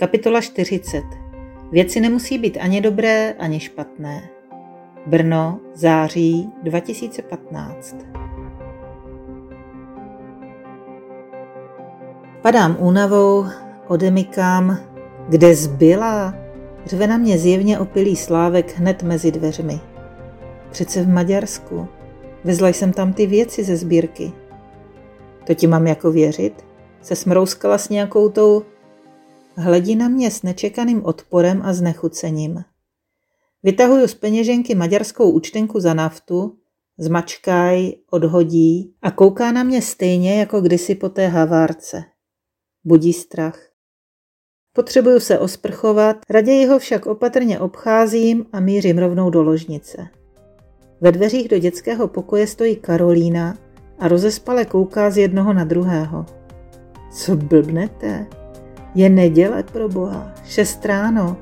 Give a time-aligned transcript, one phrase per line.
[0.00, 1.04] Kapitola 40.
[1.72, 4.28] Věci nemusí být ani dobré, ani špatné.
[5.06, 7.96] Brno, září 2015.
[12.42, 13.44] Padám únavou,
[13.88, 14.78] odemykám,
[15.28, 16.34] kde zbyla?
[16.86, 19.80] Řve na mě zjevně opilý slávek hned mezi dveřmi.
[20.70, 21.88] Přece v Maďarsku.
[22.44, 24.32] Vezla jsem tam ty věci ze sbírky.
[25.46, 26.64] To ti mám jako věřit?
[27.02, 28.62] Se smrouskala s nějakou tou
[29.60, 32.64] Hledí na mě s nečekaným odporem a znechucením.
[33.62, 36.56] Vytahuju z peněženky maďarskou účtenku za naftu,
[36.98, 42.04] zmačkaj, odhodí a kouká na mě stejně jako kdysi po té havárce.
[42.84, 43.70] Budí strach.
[44.72, 50.08] Potřebuju se osprchovat, raději ho však opatrně obcházím a mířím rovnou do ložnice.
[51.00, 53.58] Ve dveřích do dětského pokoje stojí Karolína
[53.98, 56.26] a rozespale kouká z jednoho na druhého.
[57.12, 58.39] Co blbnete?
[58.94, 61.36] Je neděle pro boha, šest ráno.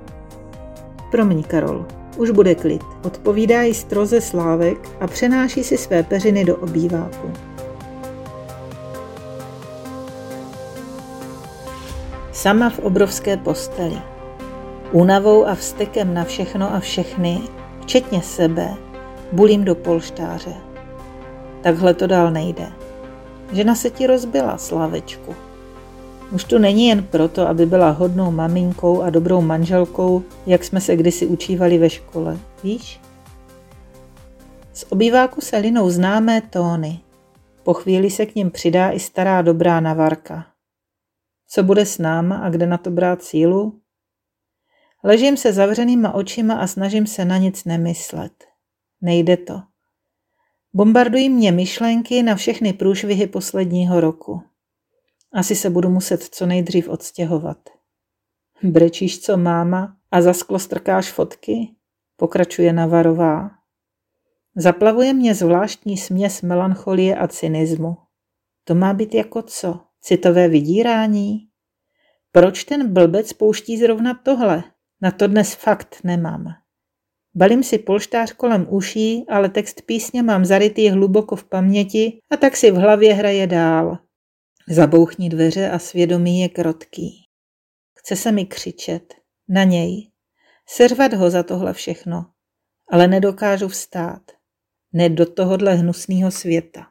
[1.10, 6.56] Promiň, Karol, už bude klid, odpovídá jí stroze Slávek a přenáší si své peřiny do
[6.56, 7.32] obýváku.
[12.32, 13.98] Sama v obrovské posteli.
[14.92, 17.40] Únavou a vstekem na všechno a všechny,
[17.82, 18.74] včetně sebe,
[19.32, 20.54] bulím do polštáře.
[21.60, 22.66] Takhle to dál nejde.
[23.52, 25.47] Žena se ti rozbila, Slávečku.
[26.32, 30.96] Už tu není jen proto, aby byla hodnou maminkou a dobrou manželkou, jak jsme se
[30.96, 33.00] kdysi učívali ve škole, víš?
[34.72, 37.00] Z obýváku se linou známé tóny.
[37.62, 40.46] Po chvíli se k ním přidá i stará dobrá navarka.
[41.48, 43.80] Co bude s náma a kde na to brát sílu?
[45.04, 48.32] Ležím se zavřenýma očima a snažím se na nic nemyslet.
[49.00, 49.60] Nejde to.
[50.74, 54.47] Bombardují mě myšlenky na všechny průšvihy posledního roku.
[55.32, 57.58] Asi se budu muset co nejdřív odstěhovat.
[58.62, 61.74] Brečíš co máma a za sklo strkáš fotky?
[62.16, 63.50] Pokračuje Navarová.
[64.56, 67.96] Zaplavuje mě zvláštní směs melancholie a cynismu.
[68.64, 69.80] To má být jako co?
[70.00, 71.48] Citové vydírání?
[72.32, 74.64] Proč ten blbec pouští zrovna tohle?
[75.02, 76.44] Na to dnes fakt nemám.
[77.34, 82.56] Balím si polštář kolem uší, ale text písně mám zarytý hluboko v paměti a tak
[82.56, 83.98] si v hlavě hraje dál.
[84.70, 87.24] Zabouchni dveře a svědomí je krotký.
[87.98, 89.14] Chce se mi křičet.
[89.48, 90.10] Na něj.
[90.68, 92.26] Servat ho za tohle všechno.
[92.90, 94.22] Ale nedokážu vstát.
[94.92, 96.86] Ne do tohohle hnusného světa.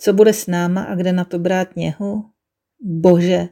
[0.00, 2.24] Co bude s náma a kde na to brát něhu?
[2.80, 3.48] Bože,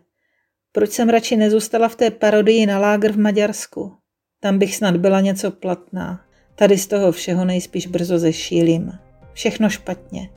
[0.72, 3.97] proč jsem radši nezůstala v té parodii na lágr v Maďarsku?
[4.41, 6.26] Tam bych snad byla něco platná.
[6.54, 8.92] Tady z toho všeho nejspíš brzo zešílím.
[9.32, 10.31] Všechno špatně.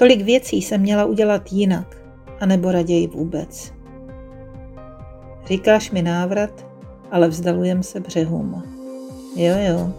[0.00, 1.96] Tolik věcí jsem měla udělat jinak,
[2.40, 3.72] anebo raději vůbec.
[5.46, 6.66] Říkáš mi návrat,
[7.10, 8.62] ale vzdalujem se břehům.
[9.36, 9.92] Jo, jo.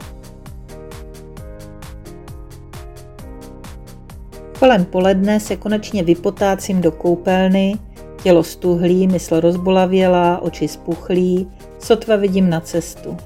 [4.59, 7.79] Kolem poledne se konečně vypotácím do koupelny,
[8.23, 13.17] tělo stuhlí, mysl rozbolavělá, oči spuchlí, sotva vidím na cestu.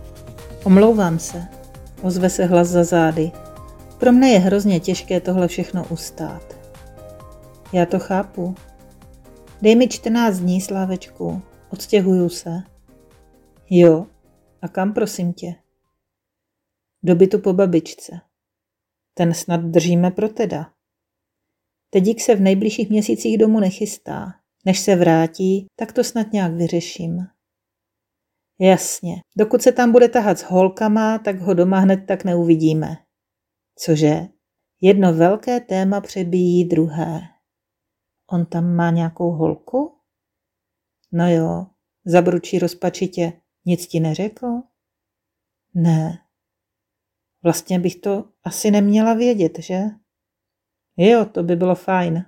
[0.64, 1.44] Omlouvám se,
[2.02, 3.32] ozve se hlas za zády.
[3.98, 6.65] Pro mne je hrozně těžké tohle všechno ustát.
[7.74, 8.56] Já to chápu.
[9.62, 11.42] Dej mi 14 dní, Slávečku.
[11.70, 12.64] Odstěhuju se.
[13.70, 14.08] Jo.
[14.62, 15.56] A kam prosím tě?
[17.04, 18.20] Do bytu po babičce.
[19.14, 20.72] Ten snad držíme pro teda.
[21.90, 24.34] Tedík se v nejbližších měsících domů nechystá.
[24.66, 27.28] Než se vrátí, tak to snad nějak vyřeším.
[28.60, 32.98] Jasně, dokud se tam bude tahat s holkama, tak ho doma hned tak neuvidíme.
[33.80, 34.28] Cože?
[34.82, 37.22] Jedno velké téma přebíjí druhé.
[38.32, 39.98] On tam má nějakou holku?
[41.12, 41.68] No jo,
[42.06, 43.34] zabručí rozpačitě.
[43.66, 44.48] Nic ti neřekl?
[45.74, 46.20] Ne.
[47.44, 49.82] Vlastně bych to asi neměla vědět, že?
[50.98, 52.26] Jo, to by bylo fajn.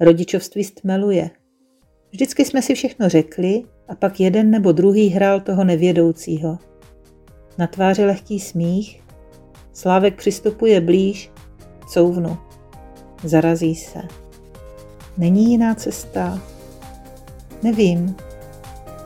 [0.00, 1.30] Rodičovství stmeluje.
[2.10, 6.58] Vždycky jsme si všechno řekli a pak jeden nebo druhý hrál toho nevědoucího.
[7.58, 9.02] Na tváři lehký smích,
[9.72, 11.30] Slávek přistupuje blíž,
[11.88, 12.38] couvnu.
[13.24, 14.21] Zarazí se.
[15.18, 16.38] Není jiná cesta?
[17.62, 18.16] Nevím.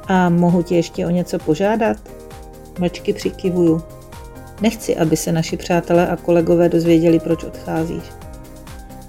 [0.09, 1.97] A mohu tě ještě o něco požádat?
[2.79, 3.83] Mlčky přikivuju.
[4.61, 8.03] Nechci, aby se naši přátelé a kolegové dozvěděli, proč odcházíš.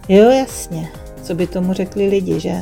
[0.09, 0.89] Jo, jasně.
[1.23, 2.61] Co by tomu řekli lidi, že?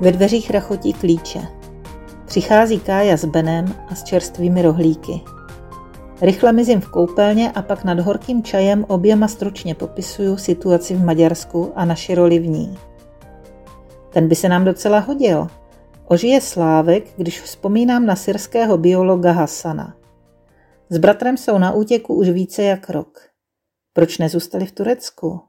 [0.00, 1.40] Ve dveřích rachotí klíče.
[2.26, 5.33] Přichází Kája s Benem a s čerstvými rohlíky.
[6.22, 11.72] Rychle mizím v koupelně a pak nad horkým čajem oběma stručně popisuju situaci v Maďarsku
[11.74, 12.78] a naši roli v ní.
[14.12, 15.46] Ten by se nám docela hodil.
[16.04, 19.96] Ožije Slávek, když vzpomínám na syrského biologa Hasana.
[20.88, 23.18] S bratrem jsou na útěku už více jak rok.
[23.92, 25.40] Proč nezůstali v Turecku?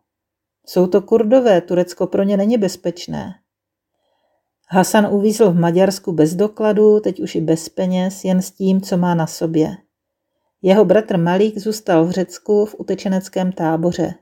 [0.66, 3.34] Jsou to kurdové, Turecko pro ně není bezpečné.
[4.70, 8.98] Hasan uvízl v Maďarsku bez dokladu, teď už i bez peněz, jen s tím, co
[8.98, 9.78] má na sobě.
[10.68, 14.14] Jeho bratr Malík zůstal v Řecku v utečeneckém táboře.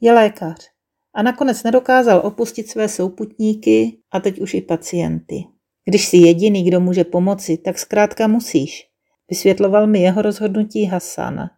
[0.00, 0.70] Je lékař
[1.14, 5.44] a nakonec nedokázal opustit své souputníky a teď už i pacienty.
[5.84, 8.86] Když jsi jediný, kdo může pomoci, tak zkrátka musíš.
[9.30, 11.50] Vysvětloval mi jeho rozhodnutí Hasan.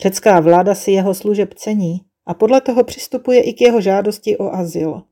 [0.00, 4.54] Řecká vláda si jeho služeb cení a podle toho přistupuje i k jeho žádosti o
[4.54, 5.02] azyl.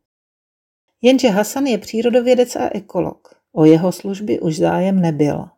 [1.02, 3.29] Jenže Hasan je přírodovědec a ekolog.
[3.52, 5.54] O jeho služby už zájem nebyl.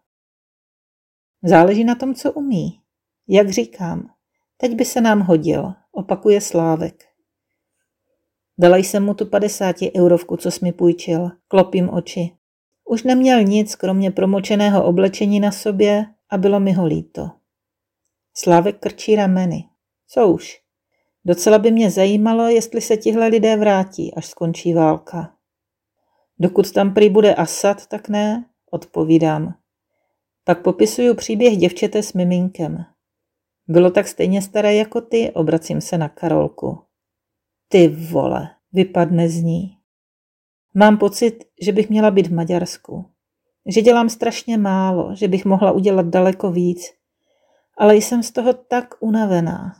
[1.43, 2.81] Záleží na tom, co umí.
[3.29, 4.11] Jak říkám,
[4.57, 7.05] teď by se nám hodil, opakuje Slávek.
[8.59, 11.31] Dala jsem mu tu 50 eurovku, co jsi mi půjčil.
[11.49, 12.37] Klopím oči.
[12.85, 17.31] Už neměl nic, kromě promočeného oblečení na sobě a bylo mi ho líto.
[18.35, 19.65] Slávek krčí rameny.
[20.09, 20.61] Co už?
[21.25, 25.33] Docela by mě zajímalo, jestli se tihle lidé vrátí, až skončí válka.
[26.39, 29.55] Dokud tam prý bude Asad, tak ne, odpovídám.
[30.49, 32.85] Pak popisuju příběh děvčete s miminkem.
[33.69, 36.79] Bylo tak stejně staré jako ty, obracím se na Karolku.
[37.69, 39.77] Ty vole, vypadne z ní.
[40.75, 43.05] Mám pocit, že bych měla být v Maďarsku.
[43.67, 46.93] Že dělám strašně málo, že bych mohla udělat daleko víc.
[47.79, 49.73] Ale jsem z toho tak unavená.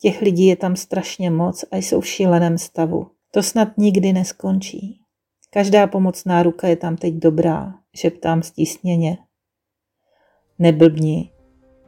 [0.00, 3.10] Těch lidí je tam strašně moc a jsou v šíleném stavu.
[3.30, 5.00] To snad nikdy neskončí.
[5.50, 9.18] Každá pomocná ruka je tam teď dobrá, šeptám stísněně.
[10.60, 11.30] Neblbni.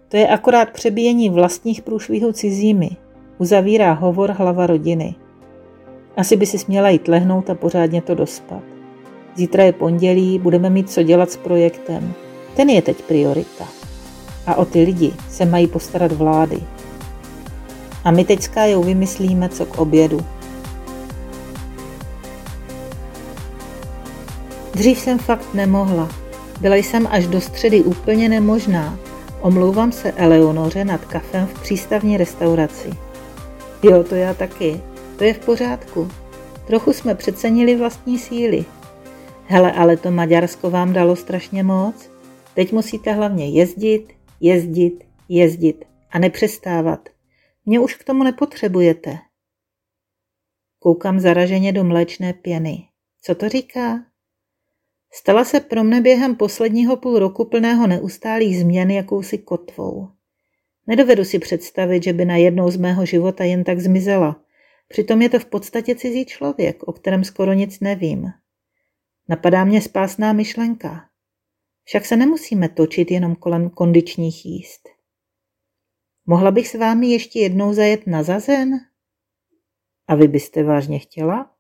[0.08, 2.90] To je akorát přebíjení vlastních průšvihů cizími.
[3.38, 5.14] Uzavírá hovor hlava rodiny.
[6.16, 8.62] Asi by si směla jít lehnout a pořádně to dospat.
[9.36, 12.12] Zítra je pondělí, budeme mít co dělat s projektem.
[12.56, 13.64] Ten je teď priorita.
[14.46, 16.58] A o ty lidi se mají postarat vlády.
[18.04, 20.20] A my teď s Kájou vymyslíme, co k obědu.
[24.74, 26.21] Dřív jsem fakt nemohla.
[26.62, 28.99] Byla jsem až do středy úplně nemožná.
[29.41, 32.91] Omlouvám se Eleonoře nad kafem v přístavní restauraci.
[33.82, 34.81] Jo, to já taky.
[35.19, 36.09] To je v pořádku.
[36.67, 38.64] Trochu jsme přecenili vlastní síly.
[39.47, 42.11] Hele, ale to Maďarsko vám dalo strašně moc.
[42.55, 47.08] Teď musíte hlavně jezdit, jezdit, jezdit a nepřestávat.
[47.67, 49.19] Mě už k tomu nepotřebujete.
[50.79, 52.85] Koukám zaraženě do mléčné pěny.
[53.20, 54.12] Co to říká?
[55.14, 60.09] Stala se pro mne během posledního půl roku plného neustálých změn jakousi kotvou.
[60.87, 64.44] Nedovedu si představit, že by na jednou z mého života jen tak zmizela.
[64.88, 68.32] Přitom je to v podstatě cizí člověk, o kterém skoro nic nevím.
[69.29, 71.09] Napadá mě spásná myšlenka.
[71.85, 74.88] Však se nemusíme točit jenom kolem kondičních jíst.
[76.26, 78.81] Mohla bych s vámi ještě jednou zajet na zazen?
[80.08, 81.50] A vy byste vážně chtěla?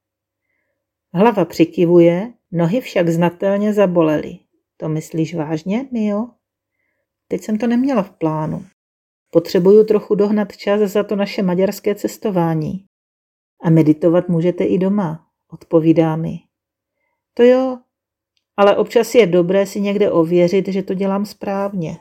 [1.12, 4.38] Hlava přikivuje, nohy však znatelně zabolely.
[4.76, 6.28] To myslíš vážně, Mio?
[7.28, 8.64] Teď jsem to neměla v plánu.
[9.30, 12.84] Potřebuju trochu dohnat čas za to naše maďarské cestování.
[13.62, 16.38] A meditovat můžete i doma, odpovídá mi.
[17.34, 17.78] To jo,
[18.56, 21.98] ale občas je dobré si někde ověřit, že to dělám správně.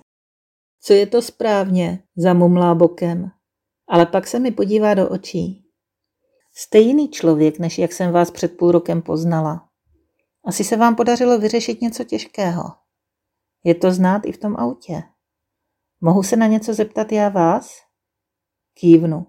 [0.81, 3.31] Co je to správně, zamumlá bokem,
[3.87, 5.65] ale pak se mi podívá do očí.
[6.55, 9.70] Jste jiný člověk, než jak jsem vás před půl rokem poznala.
[10.45, 12.63] Asi se vám podařilo vyřešit něco těžkého.
[13.63, 15.03] Je to znát i v tom autě.
[16.01, 17.75] Mohu se na něco zeptat já vás?
[18.73, 19.27] Kývnu.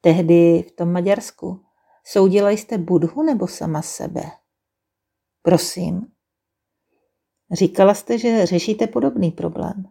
[0.00, 1.64] Tehdy v tom Maďarsku
[2.04, 4.22] soudila jste Budhu nebo sama sebe?
[5.42, 6.12] Prosím.
[7.52, 9.84] Říkala jste, že řešíte podobný problém.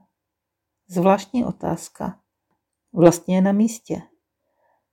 [0.87, 2.19] Zvláštní otázka.
[2.93, 4.01] Vlastně je na místě.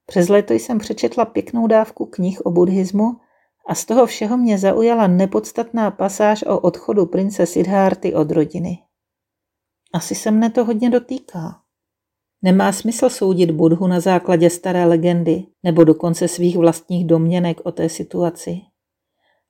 [0.06, 3.20] Přes léto jsem přečetla pěknou dávku knih o buddhismu
[3.66, 8.78] a z toho všeho mě zaujala nepodstatná pasáž o odchodu prince Siddharty od rodiny.
[9.92, 11.60] Asi se mne to hodně dotýká.
[12.42, 17.88] Nemá smysl soudit Budhu na základě staré legendy nebo dokonce svých vlastních domněnek o té
[17.88, 18.60] situaci.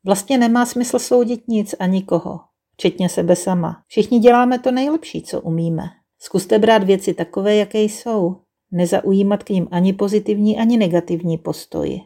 [0.04, 2.40] Vlastně nemá smysl soudit nic a nikoho,
[2.73, 3.82] včetně sebe sama.
[3.87, 5.82] Všichni děláme to nejlepší, co umíme.
[6.18, 8.37] Zkuste brát věci takové, jaké jsou.
[8.73, 12.00] Nezaujímat k ním ani pozitivní, ani negativní postoj.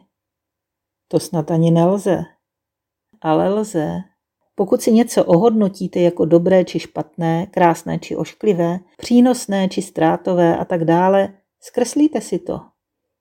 [1.11, 2.23] To snad ani nelze.
[3.21, 3.99] Ale lze.
[4.55, 10.65] Pokud si něco ohodnotíte jako dobré či špatné, krásné či ošklivé, přínosné či ztrátové a
[10.65, 12.59] tak dále, zkreslíte si to.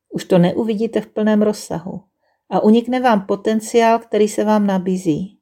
[0.09, 2.01] Už to neuvidíte v plném rozsahu.
[2.51, 5.39] a unikne vám potenciál, který se vám nabízí.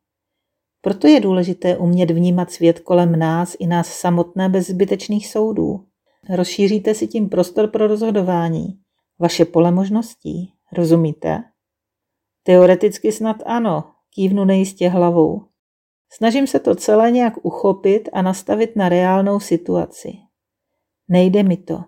[0.80, 5.84] Proto je důležité umět vnímat svět kolem nás i nás samotné bez zbytečných soudů.
[6.30, 8.78] Rozšíříte si tím prostor pro rozhodování,
[9.18, 11.44] vaše pole možností, rozumíte?
[12.48, 15.42] Teoreticky snad ano, kývnu nejistě hlavou.
[16.12, 20.12] Snažím se to celé nějak uchopit a nastavit na reálnou situaci.
[21.08, 21.84] Nejde mi to.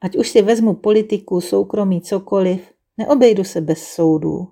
[0.00, 4.48] Ať už si vezmu politiku, soukromí, cokoliv, neobejdu se bez soudů.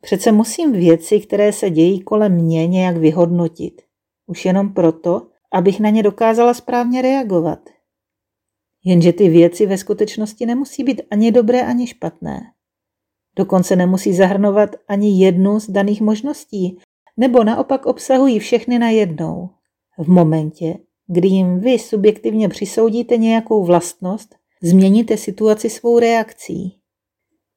[0.00, 3.82] Přece musím věci, které se dějí kolem mě, nějak vyhodnotit.
[4.26, 7.70] Už jenom proto, abych na ně dokázala správně reagovat.
[8.84, 12.52] Jenže ty věci ve skutečnosti nemusí být ani dobré, ani špatné.
[13.36, 16.78] Dokonce nemusí zahrnovat ani jednu z daných možností,
[17.16, 19.50] nebo naopak obsahují všechny na jednou.
[19.98, 26.78] V momentě, kdy jim vy subjektivně přisoudíte nějakou vlastnost, změníte situaci svou reakcí.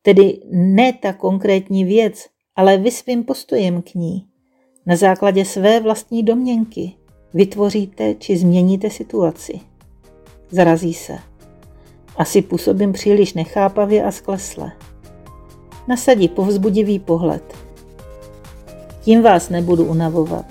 [0.01, 4.27] Tedy ne ta konkrétní věc, ale vy svým postojem k ní.
[4.85, 6.93] Na základě své vlastní domněnky
[7.33, 9.59] vytvoříte či změníte situaci.
[10.49, 11.17] Zarazí se.
[12.17, 14.71] Asi působím příliš nechápavě a sklesle.
[15.87, 17.53] Nasadí povzbudivý pohled.
[19.01, 20.45] Tím vás nebudu unavovat.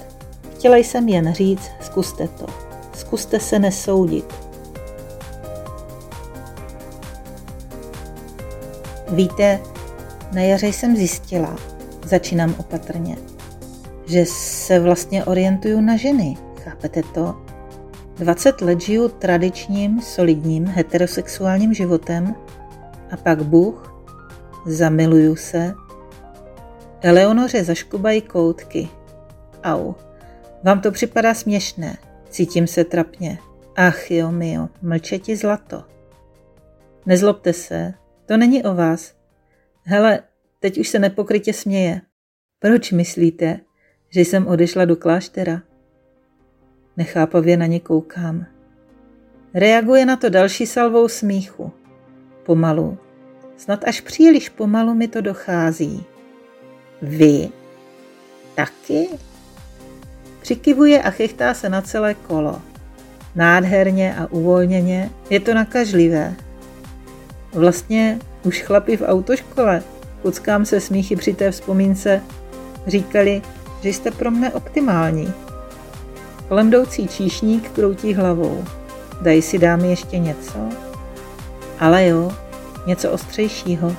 [0.55, 2.47] Chtěla jsem jen říct, zkuste to.
[2.95, 4.35] Zkuste se nesoudit.
[9.09, 9.61] Víte,
[10.33, 11.57] na jaře jsem zjistila,
[12.05, 13.17] začínám opatrně,
[14.07, 16.37] že se vlastně orientuju na ženy.
[16.65, 17.35] Chápete to?
[18.19, 22.35] 20 let žiju tradičním, solidním, heterosexuálním životem
[23.11, 23.94] a pak Bůh,
[24.67, 25.75] zamiluju se,
[27.05, 28.89] Eleonoře zaškubají koutky.
[29.65, 29.95] Au,
[30.63, 31.97] vám to připadá směšné,
[32.31, 33.39] cítím se trapně.
[33.77, 35.85] Ach jo, mio, mlčeti zlato.
[37.07, 37.95] Nezlobte se,
[38.27, 39.15] to není o vás.
[39.83, 40.21] Hele,
[40.61, 42.01] teď už se nepokrytě směje.
[42.59, 43.61] Proč myslíte,
[44.11, 45.63] že jsem odešla do kláštera?
[46.97, 48.47] Nechápavě na ně koukám.
[49.55, 51.73] Reaguje na to další salvou smíchu.
[52.43, 52.99] Pomalu,
[53.57, 56.05] snad až příliš pomalu mi to dochází.
[57.03, 57.49] Vy?
[58.55, 59.09] Taky?
[60.41, 62.63] Přikivuje a chechtá se na celé kolo.
[63.35, 66.35] Nádherně a uvolněně, je to nakažlivé.
[67.53, 69.83] Vlastně už chlapi v autoškole,
[70.23, 72.23] kuckám se smíchy při té vzpomínce,
[72.87, 73.43] říkali,
[73.83, 75.33] že jste pro mne optimální.
[76.49, 78.65] Kolem jdoucí číšník kroutí hlavou.
[79.21, 80.69] Dají si dámy ještě něco?
[81.81, 82.33] Ale jo,
[82.87, 83.97] něco ostřejšího.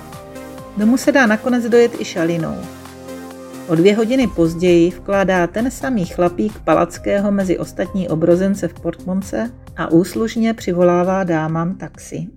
[0.78, 2.56] Domů se dá nakonec dojet i šalinou.
[3.68, 9.92] O dvě hodiny později vkládá ten samý chlapík Palackého mezi ostatní obrozence v portmonce a
[9.92, 12.28] úslužně přivolává dámám taxi.